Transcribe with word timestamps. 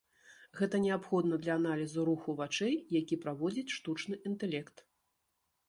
Гэта 0.59 0.79
неабходна 0.85 1.37
для 1.43 1.57
аналізу 1.61 2.07
руху 2.09 2.35
вачэй, 2.41 2.75
які 3.01 3.21
праводзіць 3.27 3.73
штучны 3.77 4.15
інтэлект. 4.31 4.77